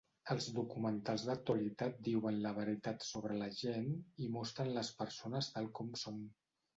Els 0.33 0.45
documentals 0.53 1.25
d'actualitat 1.25 1.99
diuen 2.07 2.39
la 2.45 2.53
veritat 2.59 3.05
sobre 3.09 3.37
la 3.41 3.49
gent 3.59 3.91
i 4.25 4.31
mostren 4.39 4.73
les 4.79 4.89
persones 5.03 5.51
tal 5.59 5.69
com 5.81 5.93
són. 6.05 6.19